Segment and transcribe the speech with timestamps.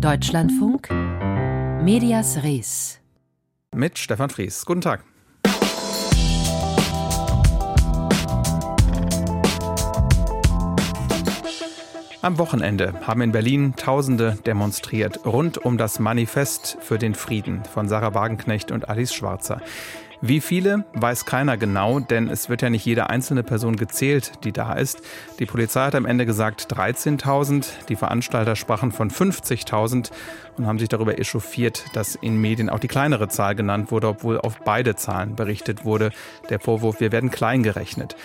[0.00, 0.90] Deutschlandfunk
[1.82, 3.00] Medias Res
[3.74, 4.64] mit Stefan Fries.
[4.64, 5.02] Guten Tag.
[12.28, 17.88] Am Wochenende haben in Berlin Tausende demonstriert rund um das Manifest für den Frieden von
[17.88, 19.62] Sarah Wagenknecht und Alice Schwarzer.
[20.20, 24.52] Wie viele, weiß keiner genau, denn es wird ja nicht jede einzelne Person gezählt, die
[24.52, 25.00] da ist.
[25.38, 30.10] Die Polizei hat am Ende gesagt 13.000, die Veranstalter sprachen von 50.000
[30.58, 34.38] und haben sich darüber echauffiert, dass in Medien auch die kleinere Zahl genannt wurde, obwohl
[34.38, 36.10] auf beide Zahlen berichtet wurde.
[36.50, 38.16] Der Vorwurf, wir werden klein gerechnet.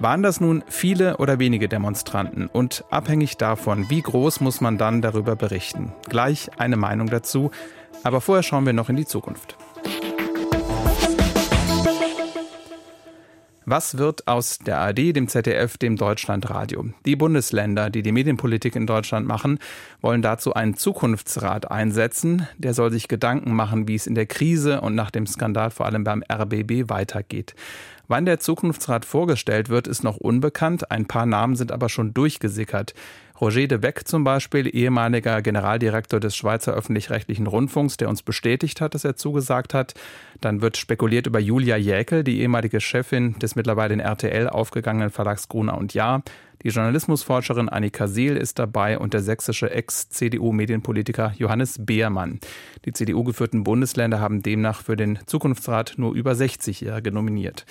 [0.00, 2.46] Waren das nun viele oder wenige Demonstranten?
[2.46, 5.92] Und abhängig davon, wie groß muss man dann darüber berichten?
[6.08, 7.50] Gleich eine Meinung dazu.
[8.04, 9.56] Aber vorher schauen wir noch in die Zukunft.
[13.70, 16.86] Was wird aus der ARD, dem ZDF, dem Deutschlandradio?
[17.04, 19.58] Die Bundesländer, die die Medienpolitik in Deutschland machen,
[20.00, 22.48] wollen dazu einen Zukunftsrat einsetzen.
[22.56, 25.84] Der soll sich Gedanken machen, wie es in der Krise und nach dem Skandal vor
[25.86, 27.54] allem beim RBB weitergeht.
[28.10, 30.90] Wann der Zukunftsrat vorgestellt wird, ist noch unbekannt.
[30.90, 32.94] Ein paar Namen sind aber schon durchgesickert.
[33.40, 38.94] Roger de Beck zum Beispiel, ehemaliger Generaldirektor des Schweizer öffentlich-rechtlichen Rundfunks, der uns bestätigt hat,
[38.94, 39.94] dass er zugesagt hat.
[40.40, 45.48] Dann wird spekuliert über Julia Jäkel, die ehemalige Chefin des mittlerweile in RTL aufgegangenen Verlags
[45.48, 46.22] Gruner und Jahr.
[46.64, 52.40] Die Journalismusforscherin Annika Seel ist dabei und der sächsische Ex-CDU-Medienpolitiker Johannes Beermann.
[52.84, 57.64] Die CDU-geführten Bundesländer haben demnach für den Zukunftsrat nur über 60-Jährige nominiert.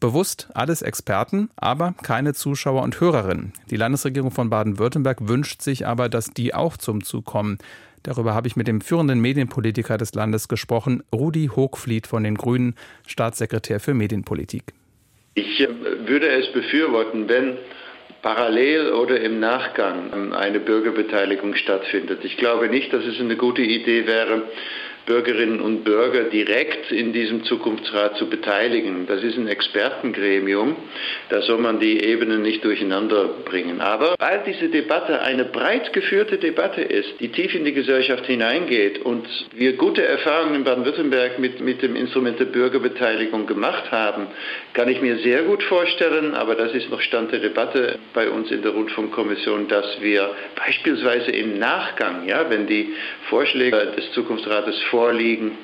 [0.00, 3.52] Bewusst alles Experten, aber keine Zuschauer und Hörerinnen.
[3.70, 7.58] Die Landesregierung von Baden-Württemberg wünscht sich aber, dass die auch zum Zug kommen.
[8.02, 12.74] Darüber habe ich mit dem führenden Medienpolitiker des Landes gesprochen, Rudi Hochfliet von den Grünen,
[13.06, 14.64] Staatssekretär für Medienpolitik.
[15.34, 15.68] Ich äh,
[16.06, 17.56] würde es befürworten, wenn
[18.22, 22.24] parallel oder im Nachgang eine Bürgerbeteiligung stattfindet.
[22.24, 24.44] Ich glaube nicht, dass es eine gute Idee wäre,
[25.06, 29.06] Bürgerinnen und Bürger direkt in diesem Zukunftsrat zu beteiligen.
[29.06, 30.76] Das ist ein Expertengremium,
[31.28, 33.80] da soll man die Ebenen nicht durcheinander bringen.
[33.80, 39.04] Aber weil diese Debatte eine breit geführte Debatte ist, die tief in die Gesellschaft hineingeht
[39.04, 44.28] und wir gute Erfahrungen in Baden-Württemberg mit, mit dem Instrument der Bürgerbeteiligung gemacht haben,
[44.72, 48.50] kann ich mir sehr gut vorstellen, aber das ist noch Stand der Debatte bei uns
[48.50, 52.94] in der Rundfunkkommission, dass wir beispielsweise im Nachgang, ja, wenn die
[53.28, 55.58] Vorschläge des Zukunftsrates vorliegen,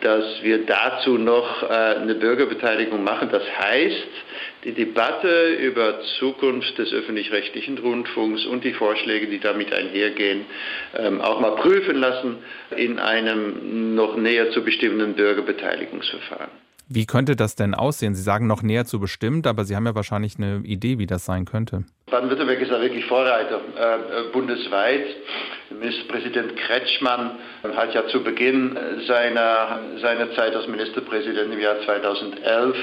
[0.00, 3.30] dass wir dazu noch äh, eine Bürgerbeteiligung machen.
[3.32, 4.08] Das heißt,
[4.62, 10.46] die Debatte über Zukunft des öffentlich-rechtlichen Rundfunks und die Vorschläge, die damit einhergehen,
[10.96, 12.36] ähm, auch mal prüfen lassen
[12.76, 16.65] in einem noch näher zu bestimmenden Bürgerbeteiligungsverfahren.
[16.88, 18.14] Wie könnte das denn aussehen?
[18.14, 21.24] Sie sagen noch näher zu bestimmt, aber Sie haben ja wahrscheinlich eine Idee, wie das
[21.24, 21.84] sein könnte.
[22.08, 25.04] Baden-Württemberg ist ja wirklich Vorreiter äh, bundesweit.
[25.70, 27.32] Ministerpräsident Kretschmann
[27.74, 32.76] hat ja zu Beginn seiner, seiner Zeit als Ministerpräsident im Jahr 2011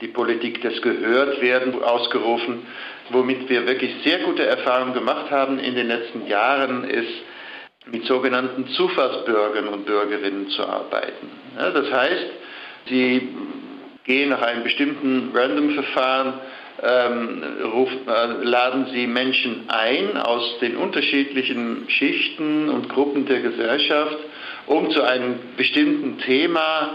[0.00, 2.66] die Politik des Gehörtwerden ausgerufen.
[3.10, 7.22] Womit wir wirklich sehr gute Erfahrungen gemacht haben in den letzten Jahren ist,
[7.86, 11.28] mit sogenannten Zufallsbürgern und Bürgerinnen zu arbeiten.
[11.56, 12.30] Das heißt,
[12.88, 13.28] Sie
[14.04, 16.34] gehen nach einem bestimmten Random-Verfahren,
[16.82, 17.42] ähm,
[18.06, 24.18] äh, laden Sie Menschen ein aus den unterschiedlichen Schichten und Gruppen der Gesellschaft,
[24.66, 26.94] um zu einem bestimmten Thema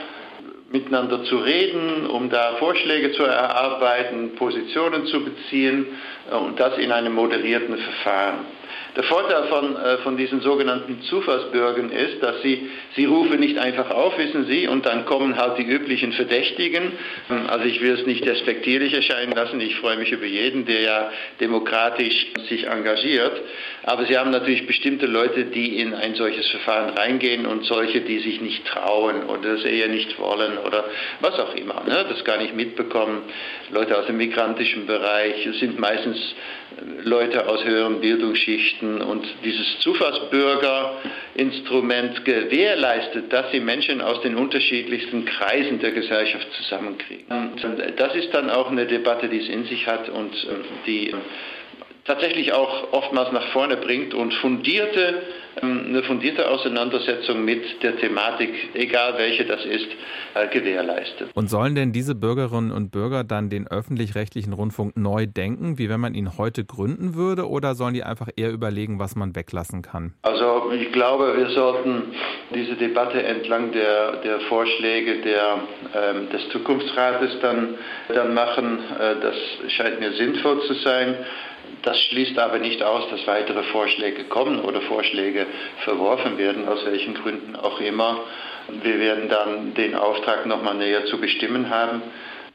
[0.71, 5.87] miteinander zu reden, um da Vorschläge zu erarbeiten, Positionen zu beziehen
[6.29, 8.58] äh, und das in einem moderierten Verfahren.
[8.95, 13.91] Der Vorteil von, äh, von diesen sogenannten Zufallsbürgern ist, dass sie, sie rufen nicht einfach
[13.91, 16.93] auf, wissen Sie, und dann kommen halt die üblichen Verdächtigen.
[17.47, 19.61] Also ich will es nicht despektierlich erscheinen lassen.
[19.61, 23.41] Ich freue mich über jeden, der ja demokratisch sich engagiert.
[23.83, 28.19] Aber Sie haben natürlich bestimmte Leute, die in ein solches Verfahren reingehen und solche, die
[28.19, 30.85] sich nicht trauen oder das eher nicht wollen oder
[31.19, 32.05] was auch immer, ne?
[32.09, 33.23] das gar nicht mitbekommen.
[33.71, 36.35] Leute aus dem migrantischen Bereich sind meistens
[37.03, 45.79] Leute aus höheren Bildungsschichten und dieses Zufallsbürgerinstrument gewährleistet, dass sie Menschen aus den unterschiedlichsten Kreisen
[45.79, 47.25] der Gesellschaft zusammenkriegen.
[47.29, 47.61] Und
[47.97, 51.13] das ist dann auch eine Debatte, die es in sich hat und ähm, die
[52.09, 55.21] tatsächlich auch oftmals nach vorne bringt und fundierte,
[55.61, 59.87] ähm, eine fundierte Auseinandersetzung mit der Thematik, egal welche das ist,
[60.33, 61.29] äh, gewährleistet.
[61.35, 65.99] Und sollen denn diese Bürgerinnen und Bürger dann den öffentlich-rechtlichen Rundfunk neu denken, wie wenn
[65.99, 70.13] man ihn heute gründen würde, oder sollen die einfach eher überlegen, was man weglassen kann?
[70.23, 72.03] Also ich glaube, wir sollten
[72.55, 75.59] diese Debatte entlang der, der Vorschläge der,
[75.93, 77.75] ähm, des Zukunftsrates dann,
[78.07, 78.79] dann machen.
[78.99, 79.35] Äh, das
[79.73, 81.15] scheint mir sinnvoll zu sein.
[81.83, 85.45] Das schließt aber nicht aus, dass weitere Vorschläge kommen oder Vorschläge
[85.83, 88.19] verworfen werden, aus welchen Gründen auch immer.
[88.83, 92.01] Wir werden dann den Auftrag nochmal näher zu bestimmen haben,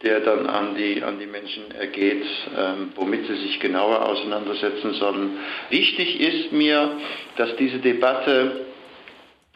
[0.02, 2.24] der dann an die, an die Menschen ergeht,
[2.56, 5.38] ähm, womit sie sich genauer auseinandersetzen sollen.
[5.70, 6.98] Wichtig ist mir,
[7.36, 8.66] dass diese Debatte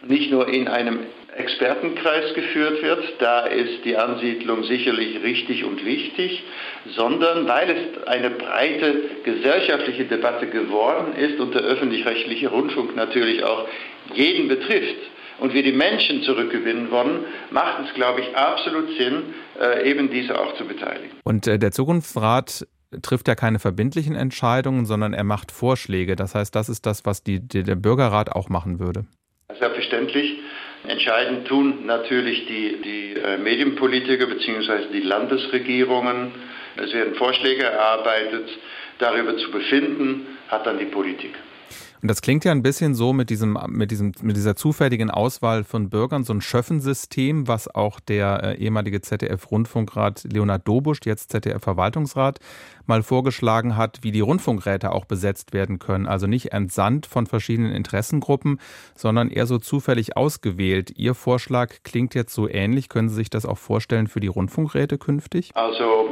[0.07, 1.01] nicht nur in einem
[1.37, 3.05] Expertenkreis geführt wird.
[3.21, 6.43] Da ist die Ansiedlung sicherlich richtig und wichtig,
[6.97, 13.67] sondern weil es eine breite gesellschaftliche Debatte geworden ist und der öffentlich-rechtliche Rundfunk natürlich auch
[14.15, 14.99] jeden betrifft
[15.39, 20.39] und wir die Menschen zurückgewinnen wollen, macht es, glaube ich, absolut Sinn, äh, eben diese
[20.39, 21.11] auch zu beteiligen.
[21.25, 22.67] Und äh, der Zukunftsrat
[23.03, 26.17] trifft ja keine verbindlichen Entscheidungen, sondern er macht Vorschläge.
[26.17, 29.05] Das heißt, das ist das, was die, die, der Bürgerrat auch machen würde.
[29.59, 30.39] Selbstverständlich.
[30.87, 34.93] Entscheidend tun natürlich die, die äh, Medienpolitiker bzw.
[34.93, 36.33] die Landesregierungen.
[36.77, 38.49] Es werden Vorschläge erarbeitet.
[38.99, 41.35] Darüber zu befinden hat dann die Politik.
[42.01, 45.65] Und das klingt ja ein bisschen so mit diesem, mit diesem, mit dieser zufälligen Auswahl
[45.65, 52.39] von Bürgern, so ein Schöffensystem, was auch der äh, ehemalige ZDF-Rundfunkrat Leonhard Dobusch, jetzt ZDF-Verwaltungsrat,
[52.87, 56.07] mal vorgeschlagen hat, wie die Rundfunkräte auch besetzt werden können.
[56.07, 58.61] Also nicht entsandt von verschiedenen Interessengruppen,
[58.95, 60.93] sondern eher so zufällig ausgewählt.
[60.97, 62.89] Ihr Vorschlag klingt jetzt so ähnlich.
[62.89, 65.51] Können Sie sich das auch vorstellen für die Rundfunkräte künftig?
[65.55, 66.09] Also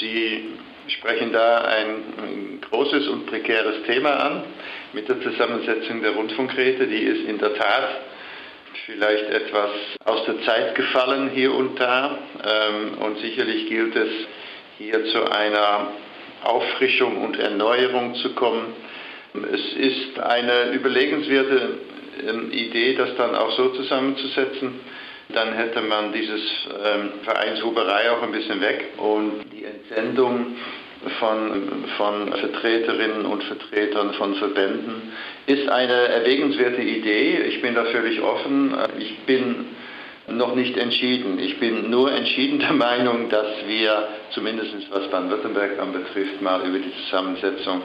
[0.00, 0.59] Sie
[0.92, 4.42] sprechen da ein großes und prekäres Thema an
[4.92, 6.86] mit der Zusammensetzung der Rundfunkräte.
[6.86, 7.88] Die ist in der Tat
[8.86, 9.70] vielleicht etwas
[10.04, 12.18] aus der Zeit gefallen hier und da.
[12.44, 14.10] Ähm, und sicherlich gilt es
[14.78, 15.92] hier zu einer
[16.42, 18.74] Auffrischung und Erneuerung zu kommen.
[19.52, 21.78] Es ist eine überlegenswerte
[22.26, 24.80] ähm, Idee, das dann auch so zusammenzusetzen.
[25.32, 26.40] Dann hätte man dieses
[26.84, 30.56] ähm, Vereinshuberei auch ein bisschen weg und die Entsendung
[31.18, 35.12] von, von Vertreterinnen und Vertretern von Verbänden
[35.46, 37.42] ist eine erwägenswerte Idee.
[37.48, 38.74] Ich bin da völlig offen.
[38.98, 39.66] Ich bin
[40.28, 41.38] noch nicht entschieden.
[41.38, 46.92] Ich bin nur entschieden der Meinung, dass wir zumindest was Baden-Württemberg anbetrifft, mal über die
[47.04, 47.82] Zusammensetzung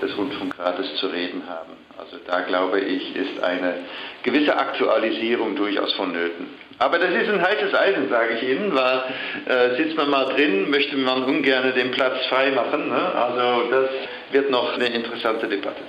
[0.00, 1.72] des Rundfunkrates zu reden haben.
[1.98, 3.74] Also da glaube ich, ist eine
[4.22, 6.46] gewisse Aktualisierung durchaus vonnöten.
[6.78, 9.02] Aber das ist ein heißes Eisen, sage ich Ihnen, weil
[9.46, 12.88] äh, sitzt man mal drin, möchte man ungern den Platz frei machen.
[12.90, 13.14] Ne?
[13.14, 13.88] Also das
[14.30, 15.80] wird noch eine interessante Debatte.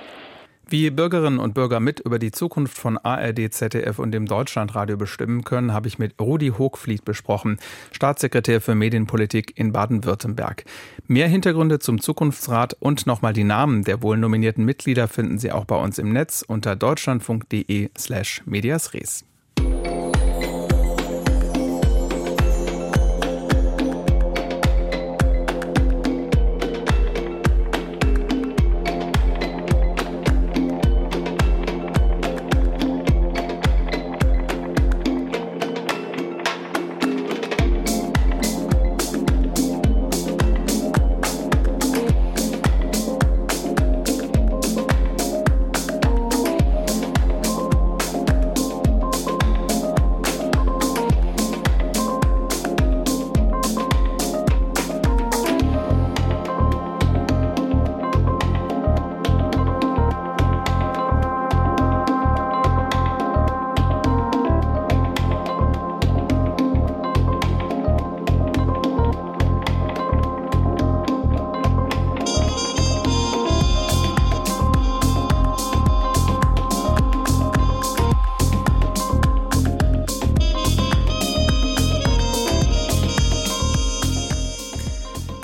[0.70, 5.42] Wie Bürgerinnen und Bürger mit über die Zukunft von ARD, ZDF und dem Deutschlandradio bestimmen
[5.42, 7.56] können, habe ich mit Rudi Hochfliet besprochen,
[7.90, 10.66] Staatssekretär für Medienpolitik in Baden-Württemberg.
[11.06, 15.64] Mehr Hintergründe zum Zukunftsrat und nochmal die Namen der wohl nominierten Mitglieder finden Sie auch
[15.64, 19.24] bei uns im Netz unter deutschlandfunk.de slash mediasres.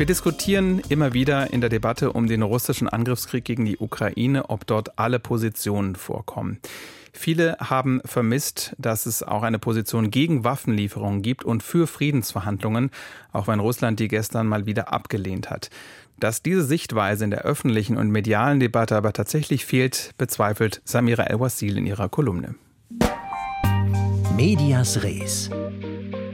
[0.05, 4.67] Wir diskutieren immer wieder in der Debatte um den russischen Angriffskrieg gegen die Ukraine, ob
[4.67, 6.59] dort alle Positionen vorkommen.
[7.15, 12.91] Viele haben vermisst, dass es auch eine Position gegen Waffenlieferungen gibt und für Friedensverhandlungen,
[13.33, 15.71] auch wenn Russland die gestern mal wieder abgelehnt hat.
[16.21, 21.79] Dass diese Sichtweise in der öffentlichen und medialen Debatte aber tatsächlich fehlt, bezweifelt Samira El-Wasil
[21.79, 22.57] in ihrer Kolumne.
[24.37, 25.49] Medias Res.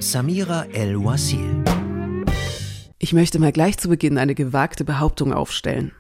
[0.01, 1.63] Samira El-Wasil.
[3.03, 5.93] Ich möchte mal gleich zu Beginn eine gewagte Behauptung aufstellen.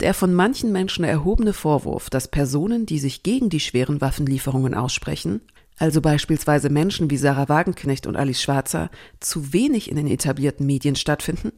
[0.00, 5.42] Der von manchen Menschen erhobene Vorwurf, dass Personen, die sich gegen die schweren Waffenlieferungen aussprechen,
[5.76, 10.96] also beispielsweise Menschen wie Sarah Wagenknecht und Alice Schwarzer, zu wenig in den etablierten Medien
[10.96, 11.52] stattfinden,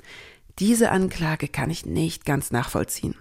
[0.59, 3.15] diese Anklage kann ich nicht ganz nachvollziehen.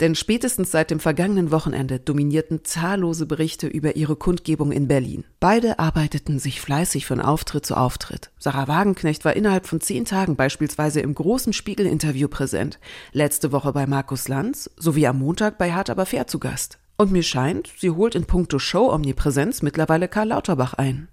[0.00, 5.24] Denn spätestens seit dem vergangenen Wochenende dominierten zahllose Berichte über ihre Kundgebung in Berlin.
[5.40, 8.30] Beide arbeiteten sich fleißig von Auftritt zu Auftritt.
[8.38, 12.78] Sarah Wagenknecht war innerhalb von zehn Tagen beispielsweise im großen Spiegel-Interview präsent,
[13.12, 16.78] letzte Woche bei Markus Lanz sowie am Montag bei Hart aber fair zu Gast.
[16.96, 21.08] Und mir scheint, sie holt in puncto Show-Omnipräsenz mittlerweile Karl Lauterbach ein.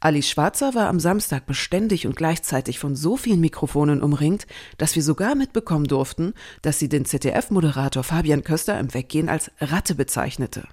[0.00, 4.46] Alice Schwarzer war am Samstag beständig und gleichzeitig von so vielen Mikrofonen umringt,
[4.78, 9.94] dass wir sogar mitbekommen durften, dass sie den ZDF-Moderator Fabian Köster im Weggehen als Ratte
[9.94, 10.64] bezeichnete.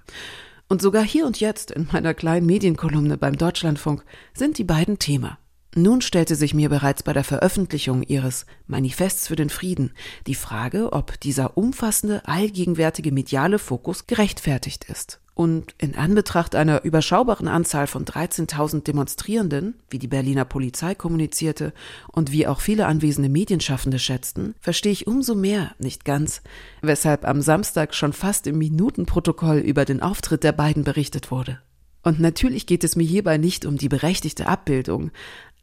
[0.68, 5.38] Und sogar hier und jetzt in meiner kleinen Medienkolumne beim Deutschlandfunk sind die beiden Thema.
[5.76, 9.92] Nun stellte sich mir bereits bei der Veröffentlichung ihres Manifests für den Frieden
[10.28, 15.20] die Frage, ob dieser umfassende, allgegenwärtige mediale Fokus gerechtfertigt ist.
[15.34, 21.72] Und in Anbetracht einer überschaubaren Anzahl von 13.000 Demonstrierenden, wie die Berliner Polizei kommunizierte
[22.12, 26.40] und wie auch viele anwesende Medienschaffende schätzten, verstehe ich umso mehr nicht ganz,
[26.82, 31.58] weshalb am Samstag schon fast im Minutenprotokoll über den Auftritt der beiden berichtet wurde.
[32.04, 35.10] Und natürlich geht es mir hierbei nicht um die berechtigte Abbildung,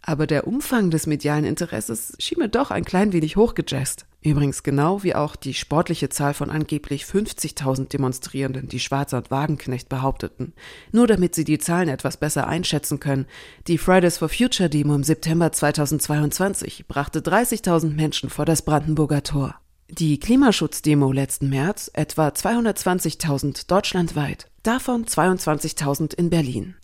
[0.01, 4.05] aber der Umfang des medialen Interesses schien mir doch ein klein wenig hochgejazzt.
[4.23, 9.89] Übrigens genau wie auch die sportliche Zahl von angeblich 50.000 Demonstrierenden, die Schwarzer und Wagenknecht
[9.89, 10.53] behaupteten.
[10.91, 13.25] Nur damit sie die Zahlen etwas besser einschätzen können.
[13.67, 19.55] Die Fridays for Future Demo im September 2022 brachte 30.000 Menschen vor das Brandenburger Tor.
[19.89, 26.75] Die Klimaschutzdemo letzten März etwa 220.000 deutschlandweit, davon 22.000 in Berlin.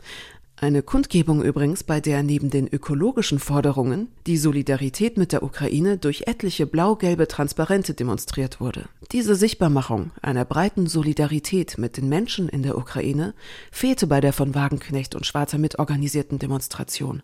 [0.60, 6.24] Eine Kundgebung übrigens, bei der neben den ökologischen Forderungen die Solidarität mit der Ukraine durch
[6.26, 8.86] etliche blau-gelbe Transparente demonstriert wurde.
[9.12, 13.36] Diese Sichtbarmachung einer breiten Solidarität mit den Menschen in der Ukraine
[13.72, 17.22] fehlte bei der von Wagenknecht und Schwarzer mitorganisierten Demonstration.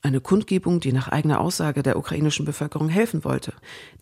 [0.00, 3.52] Eine Kundgebung, die nach eigener Aussage der ukrainischen Bevölkerung helfen wollte.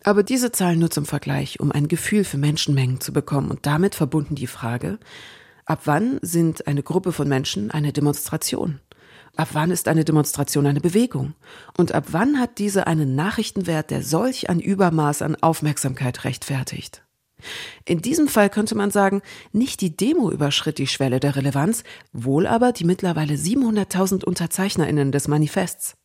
[0.05, 3.95] Aber diese Zahlen nur zum Vergleich, um ein Gefühl für Menschenmengen zu bekommen und damit
[3.95, 4.99] verbunden die Frage,
[5.69, 8.79] Ab wann sind eine Gruppe von Menschen eine Demonstration?
[9.35, 11.35] Ab wann ist eine Demonstration eine Bewegung?
[11.77, 17.05] Und ab wann hat diese einen Nachrichtenwert, der solch ein Übermaß an Aufmerksamkeit rechtfertigt?
[17.85, 19.21] In diesem Fall könnte man sagen,
[19.51, 21.83] nicht die Demo überschritt die Schwelle der Relevanz,
[22.13, 25.97] wohl aber die mittlerweile 700.000 Unterzeichnerinnen des Manifests.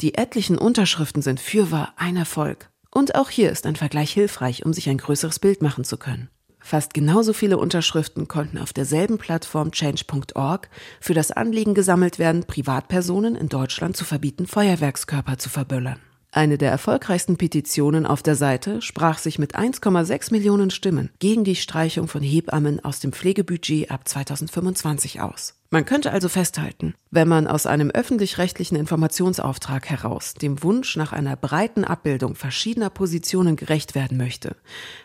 [0.00, 2.70] Die etlichen Unterschriften sind fürwahr ein Erfolg.
[2.90, 6.30] Und auch hier ist ein Vergleich hilfreich, um sich ein größeres Bild machen zu können.
[6.68, 10.68] Fast genauso viele Unterschriften konnten auf derselben Plattform change.org
[11.00, 15.98] für das Anliegen gesammelt werden, Privatpersonen in Deutschland zu verbieten, Feuerwerkskörper zu verböllern.
[16.30, 21.56] Eine der erfolgreichsten Petitionen auf der Seite sprach sich mit 1,6 Millionen Stimmen gegen die
[21.56, 25.57] Streichung von Hebammen aus dem Pflegebudget ab 2025 aus.
[25.70, 31.36] Man könnte also festhalten, wenn man aus einem öffentlich-rechtlichen Informationsauftrag heraus dem Wunsch nach einer
[31.36, 34.56] breiten Abbildung verschiedener Positionen gerecht werden möchte,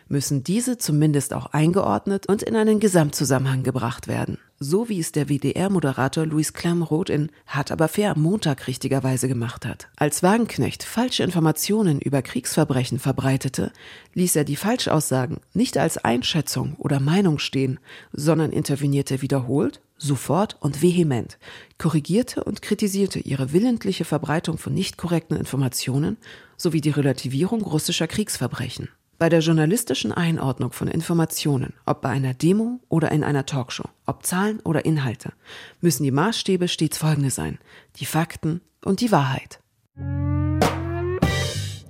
[0.08, 4.38] müssen diese zumindest auch eingeordnet und in einen Gesamtzusammenhang gebracht werden.
[4.58, 9.66] So wie es der WDR-Moderator Louis Klamroth in Hart aber fair am Montag richtigerweise gemacht
[9.66, 9.88] hat.
[9.96, 13.70] Als Wagenknecht falsche Informationen über Kriegsverbrechen verbreitete,
[14.14, 17.80] ließ er die Falschaussagen nicht als Einschätzung oder Meinung stehen,
[18.12, 21.38] sondern intervenierte wiederholt sofort und vehement,
[21.78, 26.16] korrigierte und kritisierte ihre willentliche Verbreitung von nicht korrekten Informationen
[26.56, 28.88] sowie die Relativierung russischer Kriegsverbrechen.
[29.18, 34.26] Bei der journalistischen Einordnung von Informationen, ob bei einer Demo oder in einer Talkshow, ob
[34.26, 35.32] Zahlen oder Inhalte,
[35.80, 37.58] müssen die Maßstäbe stets folgende sein,
[37.96, 39.60] die Fakten und die Wahrheit.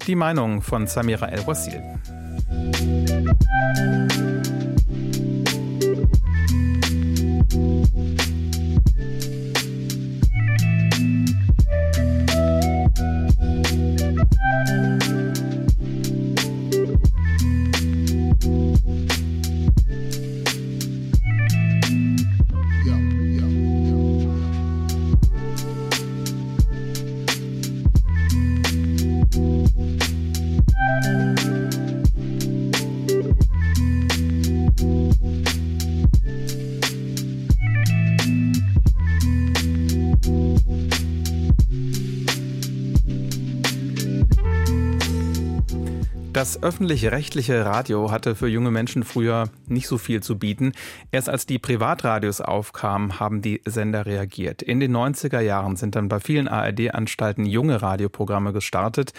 [0.07, 1.83] Die Meinung von Samira El-Wasil.
[46.45, 50.73] Das öffentlich-rechtliche Radio hatte für junge Menschen früher nicht so viel zu bieten.
[51.11, 54.61] Erst als die Privatradios aufkamen, haben die Sender reagiert.
[54.61, 59.15] In den 90er Jahren sind dann bei vielen ARD-Anstalten junge Radioprogramme gestartet.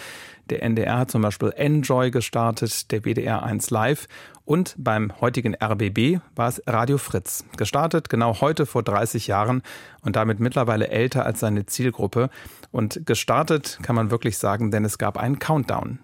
[0.50, 4.06] Der NDR hat zum Beispiel Enjoy gestartet, der WDR 1 Live
[4.44, 7.44] und beim heutigen RBB war es Radio Fritz.
[7.56, 9.62] Gestartet genau heute vor 30 Jahren
[10.00, 12.30] und damit mittlerweile älter als seine Zielgruppe.
[12.70, 15.98] Und gestartet kann man wirklich sagen, denn es gab einen Countdown.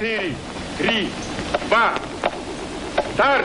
[0.00, 0.18] 4,
[0.78, 1.06] 3,
[1.68, 1.76] 2,
[3.12, 3.44] Start!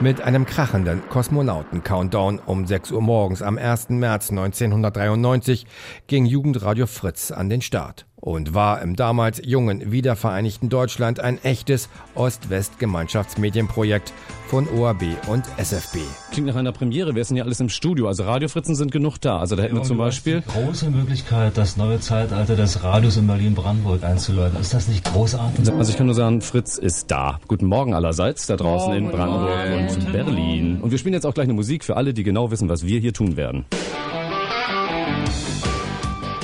[0.00, 3.90] Mit einem krachenden Kosmonauten-Countdown um 6 Uhr morgens am 1.
[3.90, 5.66] März 1993
[6.06, 11.88] ging Jugendradio Fritz an den Start und war im damals jungen wiedervereinigten Deutschland ein echtes
[12.14, 14.12] Ost-West-Gemeinschaftsmedienprojekt
[14.48, 15.98] von OAB und SFB.
[16.32, 19.38] Klingt nach einer Premiere, wir sind ja alles im Studio, also Radiofritzen sind genug da.
[19.38, 20.42] Also da hätten ja, wir zum Beispiel...
[20.42, 24.60] Die große Möglichkeit, das neue Zeitalter des Radios in Berlin-Brandenburg einzuläuten.
[24.60, 25.72] Ist das nicht großartig?
[25.72, 27.38] Also ich kann nur sagen, Fritz ist da.
[27.46, 29.88] Guten Morgen allerseits, da draußen Morgen, in Brandenburg Morgen.
[29.88, 30.80] und Berlin.
[30.80, 32.98] Und wir spielen jetzt auch gleich eine Musik für alle, die genau wissen, was wir
[32.98, 33.66] hier tun werden.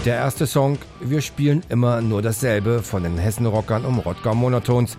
[0.07, 4.99] Der erste Song, wir spielen immer nur dasselbe von den Hessen-Rockern um Rottgau Monotons.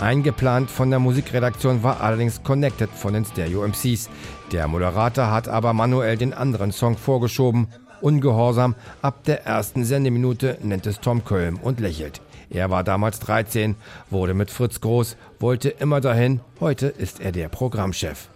[0.00, 4.10] Eingeplant von der Musikredaktion war allerdings Connected von den Stereo MCs.
[4.50, 7.68] Der Moderator hat aber manuell den anderen Song vorgeschoben.
[8.00, 12.20] Ungehorsam, ab der ersten Sendeminute nennt es Tom Kölm und lächelt.
[12.50, 13.76] Er war damals 13,
[14.10, 18.28] wurde mit Fritz groß, wollte immer dahin, heute ist er der Programmchef.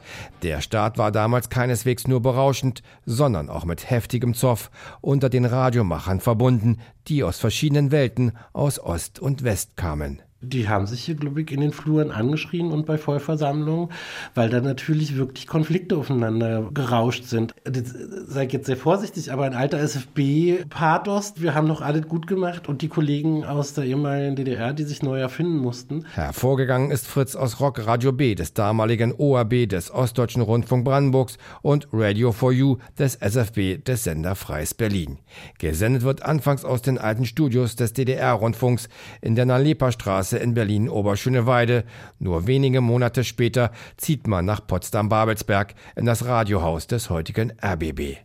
[0.42, 6.20] Der Start war damals keineswegs nur berauschend, sondern auch mit heftigem Zoff unter den Radiomachern
[6.20, 6.78] verbunden,
[7.08, 10.20] die aus verschiedenen Welten, aus Ost und West kamen.
[10.42, 13.88] Die haben sich hier, glaube ich, in den Fluren angeschrien und bei Vollversammlungen,
[14.34, 17.54] weil da natürlich wirklich Konflikte aufeinander gerauscht sind.
[17.64, 17.94] Das
[18.26, 22.82] sei jetzt sehr vorsichtig, aber ein alter SFB-Pathos, wir haben noch alles gut gemacht und
[22.82, 26.04] die Kollegen aus der ehemaligen DDR, die sich neu erfinden mussten.
[26.14, 31.88] Hervorgegangen ist Fritz aus Rock Radio B des damaligen OAB des Ostdeutschen Rundfunk Brandenburgs und
[31.92, 35.18] Radio for You des SFB des Sender Freies Berlin.
[35.58, 38.88] Gesendet wird anfangs aus den alten Studios des DDR-Rundfunks
[39.20, 41.84] in der Nalepa-Straße Straße in Berlin-Oberschöneweide.
[42.18, 48.16] Nur wenige Monate später zieht man nach Potsdam-Babelsberg in das Radiohaus des heutigen RBB.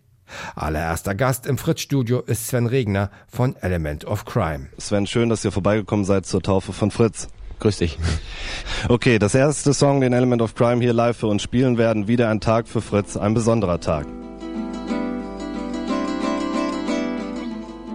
[0.56, 4.68] Allererster Gast im Fritz-Studio ist Sven Regner von Element of Crime.
[4.78, 7.28] Sven, schön, dass ihr vorbeigekommen seid zur Taufe von Fritz.
[7.60, 7.98] Grüß dich.
[8.90, 12.08] Okay, das erste Song, den Element of Crime hier live für uns spielen werden.
[12.08, 14.06] Wieder ein Tag für Fritz, ein besonderer Tag.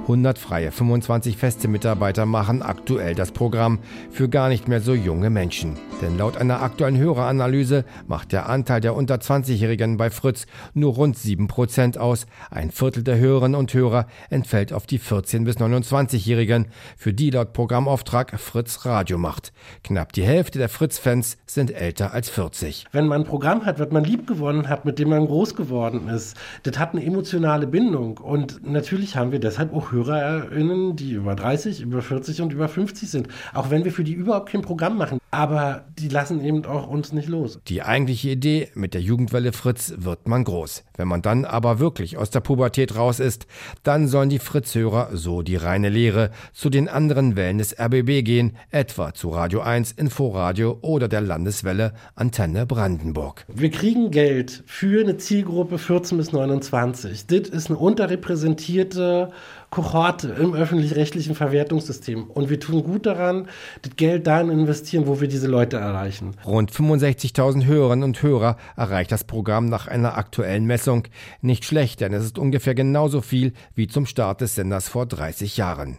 [0.02, 3.78] 100 freie, 25 feste Mitarbeiter machen aktuell das Programm
[4.10, 5.76] für gar nicht mehr so junge Menschen.
[6.02, 11.16] Denn laut einer aktuellen Höreranalyse macht der Anteil der unter 20-Jährigen bei Fritz nur rund
[11.16, 12.26] 7% aus.
[12.50, 17.52] Ein Viertel der Hörerinnen und Hörer entfällt auf die 14- bis 29-Jährigen, für die laut
[17.52, 19.52] Programmauftrag Fritz Radio macht.
[19.84, 22.86] Knapp die Hälfte der Fritz-Fans sind älter als 40.
[22.90, 26.08] Wenn man ein Programm hat, was man lieb gewonnen hat, mit dem man groß geworden
[26.08, 28.18] ist, das hat eine emotionale Bindung.
[28.18, 33.08] Und natürlich haben wir deshalb auch HörerInnen, die über 30, über 40 und über 50
[33.08, 33.28] sind.
[33.54, 35.20] Auch wenn wir für die überhaupt kein Programm machen.
[35.30, 37.58] Aber die lassen eben auch uns nicht los.
[37.68, 40.84] Die eigentliche Idee mit der Jugendwelle Fritz wird man groß.
[40.96, 43.46] Wenn man dann aber wirklich aus der Pubertät raus ist,
[43.82, 48.56] dann sollen die Fritz-Hörer, so die reine Lehre, zu den anderen Wellen des RBB gehen,
[48.70, 53.44] etwa zu Radio 1, Inforadio oder der Landeswelle Antenne Brandenburg.
[53.48, 57.26] Wir kriegen Geld für eine Zielgruppe 14 bis 29.
[57.26, 59.30] Das ist eine unterrepräsentierte
[59.72, 62.24] Kohorte im öffentlich-rechtlichen Verwertungssystem.
[62.24, 63.48] Und wir tun gut daran,
[63.80, 66.36] das Geld dahin investieren, wo wir diese Leute erreichen.
[66.44, 71.04] Rund 65.000 Hörerinnen und Hörer erreicht das Programm nach einer aktuellen Messung.
[71.40, 75.56] Nicht schlecht, denn es ist ungefähr genauso viel wie zum Start des Senders vor 30
[75.56, 75.96] Jahren.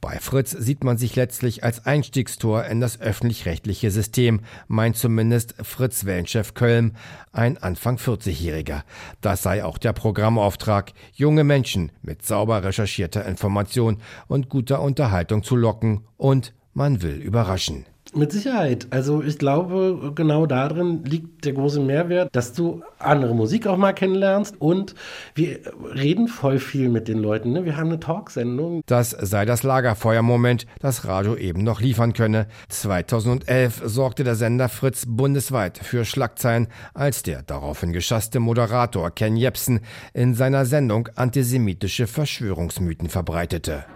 [0.00, 6.04] Bei Fritz sieht man sich letztlich als Einstiegstor in das öffentlich-rechtliche System, meint zumindest Fritz
[6.04, 6.96] Wellenchef Köln,
[7.32, 8.82] ein Anfang 40-Jähriger.
[9.20, 13.98] Das sei auch der Programmauftrag, junge Menschen mit sauber recherchierter Information
[14.28, 17.86] und guter Unterhaltung zu locken und man will überraschen.
[18.14, 18.88] Mit Sicherheit.
[18.90, 23.94] Also ich glaube, genau darin liegt der große Mehrwert, dass du andere Musik auch mal
[23.94, 24.94] kennenlernst und
[25.34, 25.60] wir
[25.94, 27.52] reden voll viel mit den Leuten.
[27.52, 27.64] Ne?
[27.64, 28.82] Wir haben eine Talksendung.
[28.84, 32.48] Das sei das Lagerfeuermoment, das Radio eben noch liefern könne.
[32.68, 39.80] 2011 sorgte der Sender Fritz bundesweit für Schlagzeilen, als der daraufhin geschasste Moderator Ken Jepsen
[40.12, 43.86] in seiner Sendung antisemitische Verschwörungsmythen verbreitete.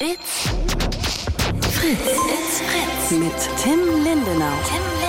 [0.00, 0.50] It's
[1.60, 2.21] Fritz.
[3.12, 3.14] Fritz.
[3.20, 4.52] Mit Tim Lindenau.
[4.66, 5.02] Tim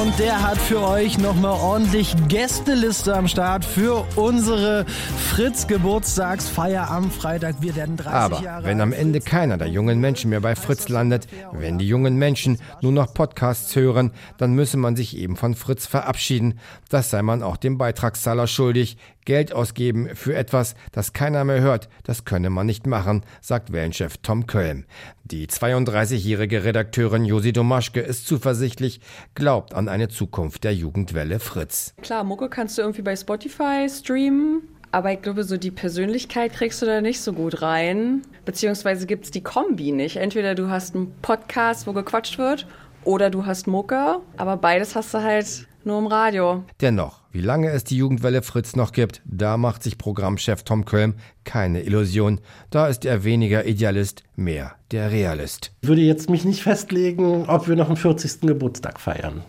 [0.00, 7.56] und der hat für euch nochmal ordentlich Gästeliste am Start für unsere Fritz-Geburtstagsfeier am Freitag.
[7.60, 10.88] Wir werden 30 Aber Jahre wenn am Ende keiner der jungen Menschen mehr bei Fritz
[10.88, 15.54] landet, wenn die jungen Menschen nur noch Podcasts hören, dann müsse man sich eben von
[15.54, 16.58] Fritz verabschieden.
[16.88, 18.96] Das sei man auch dem Beitragszahler schuldig.
[19.30, 24.16] Geld ausgeben für etwas, das keiner mehr hört, das könne man nicht machen, sagt Wellenchef
[24.16, 24.86] Tom Köln.
[25.22, 29.00] Die 32-jährige Redakteurin Josi Domaschke ist zuversichtlich,
[29.36, 31.94] glaubt an eine Zukunft der Jugendwelle Fritz.
[32.02, 36.82] Klar, Mucke kannst du irgendwie bei Spotify streamen, Aber ich glaube, so die Persönlichkeit kriegst
[36.82, 38.22] du da nicht so gut rein.
[38.44, 40.16] Beziehungsweise gibt es die Kombi nicht.
[40.16, 42.66] Entweder du hast einen Podcast, wo gequatscht wird,
[43.04, 44.16] oder du hast Mucke.
[44.36, 46.64] Aber beides hast du halt nur im Radio.
[46.80, 51.14] Dennoch, wie lange es die Jugendwelle Fritz noch gibt, da macht sich Programmchef Tom Kölm
[51.44, 52.40] keine Illusion.
[52.70, 55.72] Da ist er weniger Idealist, mehr der Realist.
[55.82, 58.42] Ich würde jetzt mich nicht festlegen, ob wir noch einen 40.
[58.42, 59.42] Geburtstag feiern.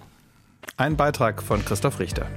[0.77, 2.27] Ein Beitrag von Christoph Richter.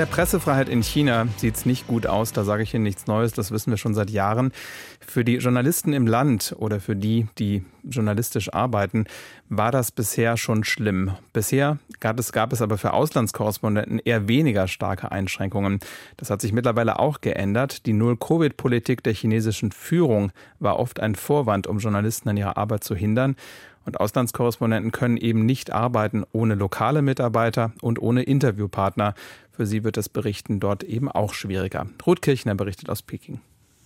[0.00, 3.34] Der Pressefreiheit in China sieht es nicht gut aus, da sage ich Ihnen nichts Neues,
[3.34, 4.50] das wissen wir schon seit Jahren.
[4.98, 9.04] Für die Journalisten im Land oder für die, die journalistisch arbeiten,
[9.50, 11.10] war das bisher schon schlimm.
[11.34, 15.80] Bisher gab es, gab es aber für Auslandskorrespondenten eher weniger starke Einschränkungen.
[16.16, 17.84] Das hat sich mittlerweile auch geändert.
[17.84, 22.94] Die Null-Covid-Politik der chinesischen Führung war oft ein Vorwand, um Journalisten an ihrer Arbeit zu
[22.94, 23.36] hindern.
[23.84, 29.14] Und Auslandskorrespondenten können eben nicht arbeiten ohne lokale Mitarbeiter und ohne Interviewpartner.
[29.50, 31.86] Für sie wird das Berichten dort eben auch schwieriger.
[32.06, 33.40] Ruth Kirchner berichtet aus Peking.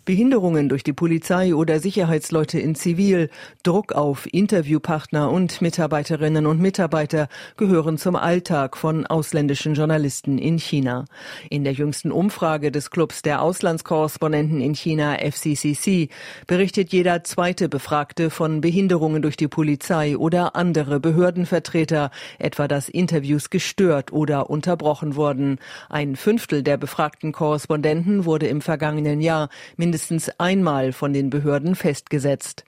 [0.04, 3.30] Behinderungen durch die Polizei oder Sicherheitsleute in Zivil,
[3.62, 11.06] Druck auf Interviewpartner und Mitarbeiterinnen und Mitarbeiter gehören zum Alltag von ausländischen Journalisten in China.
[11.48, 16.10] In der jüngsten Umfrage des Clubs der Auslandskorrespondenten in China FCCC
[16.46, 23.48] berichtet jeder zweite Befragte von Behinderungen durch die Polizei oder andere Behördenvertreter, etwa dass Interviews
[23.48, 25.58] gestört oder unterbrochen wurden.
[25.88, 29.93] Ein Fünftel der befragten Korrespondenten wurde im vergangenen Jahr mindestens
[30.38, 32.64] einmal von den Behörden festgesetzt.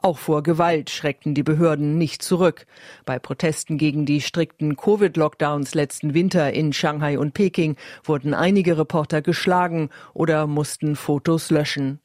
[0.00, 2.66] Auch vor Gewalt schreckten die Behörden nicht zurück.
[3.04, 9.22] Bei Protesten gegen die strikten Covid-Lockdowns letzten Winter in Shanghai und Peking wurden einige Reporter
[9.22, 12.00] geschlagen oder mussten Fotos löschen.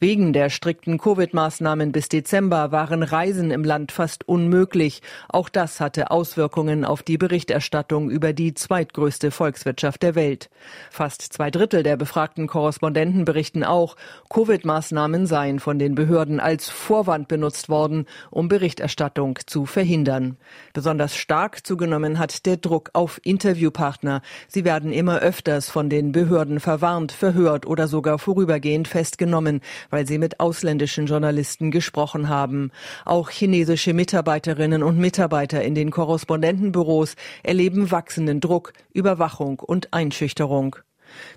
[0.00, 5.02] Wegen der strikten Covid-Maßnahmen bis Dezember waren Reisen im Land fast unmöglich.
[5.28, 10.50] Auch das hatte Auswirkungen auf die Berichterstattung über die zweitgrößte Volkswirtschaft der Welt.
[10.90, 13.96] Fast zwei Drittel der befragten Korrespondenten berichten auch,
[14.30, 20.36] Covid-Maßnahmen seien von den Behörden als Vorwand benutzt worden, um Berichterstattung zu verhindern.
[20.74, 24.22] Besonders stark zugenommen hat der Druck auf Interviewpartner.
[24.46, 30.18] Sie werden immer öfters von den Behörden verwarnt, verhört oder sogar vorübergehend festgenommen weil sie
[30.18, 32.70] mit ausländischen Journalisten gesprochen haben.
[33.04, 40.76] Auch chinesische Mitarbeiterinnen und Mitarbeiter in den Korrespondentenbüros erleben wachsenden Druck, Überwachung und Einschüchterung.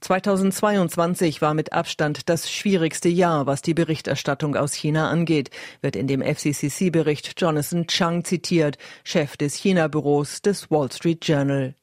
[0.01, 5.49] 2022 war mit Abstand das schwierigste Jahr, was die Berichterstattung aus China angeht,
[5.81, 11.75] wird in dem FCCC-Bericht Jonathan Chang zitiert, Chef des China-Büros des Wall Street Journal.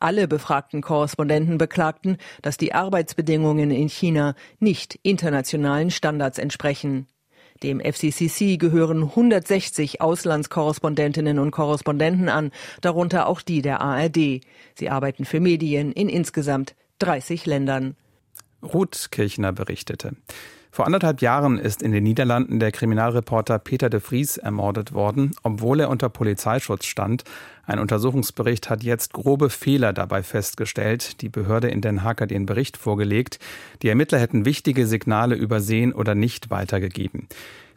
[0.00, 7.06] Alle befragten Korrespondenten beklagten, dass die Arbeitsbedingungen in China nicht internationalen Standards entsprechen.
[7.62, 14.40] Dem FCCC gehören 160 Auslandskorrespondentinnen und Korrespondenten an, darunter auch die der ARD.
[14.74, 17.96] Sie arbeiten für Medien in insgesamt 30 Ländern.
[18.62, 20.16] Ruth Kirchner berichtete.
[20.74, 25.78] Vor anderthalb Jahren ist in den Niederlanden der Kriminalreporter Peter de Vries ermordet worden, obwohl
[25.78, 27.22] er unter Polizeischutz stand.
[27.64, 31.20] Ein Untersuchungsbericht hat jetzt grobe Fehler dabei festgestellt.
[31.20, 33.38] Die Behörde in Den Haag hat ihren Bericht vorgelegt.
[33.82, 37.28] Die Ermittler hätten wichtige Signale übersehen oder nicht weitergegeben.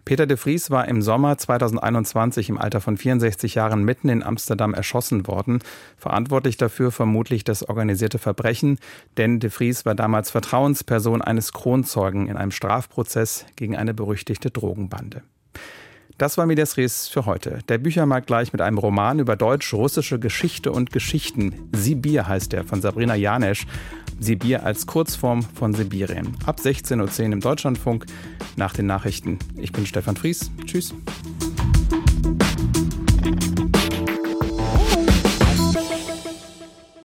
[0.08, 4.74] Peter de Vries war im Sommer 2021 im Alter von 64 Jahren mitten in Amsterdam
[4.74, 5.60] erschossen worden.
[5.98, 8.80] Verantwortlich dafür vermutlich das organisierte Verbrechen,
[9.18, 15.24] denn de Vries war damals Vertrauensperson eines Kronzeugen in einem Strafprozess gegen eine berüchtigte Drogenbande.
[16.18, 17.60] Das war Medias Res für heute.
[17.70, 21.70] Der Büchermarkt gleich mit einem Roman über deutsch-russische Geschichte und Geschichten.
[21.74, 23.68] Sibir heißt er von Sabrina Janesch.
[24.20, 26.36] Sibir als Kurzform von Sibirien.
[26.48, 28.08] Ab 16.10 Uhr im Deutschlandfunk
[28.56, 29.38] nach den Nachrichten.
[29.58, 30.50] Ich bin Stefan Fries.
[30.66, 30.96] Tschüss.